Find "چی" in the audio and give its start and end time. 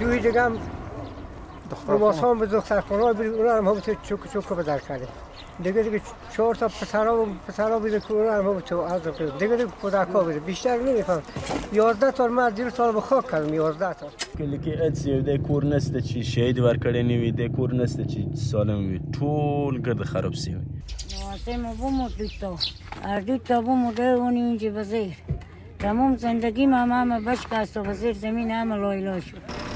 16.00-16.24, 18.04-18.28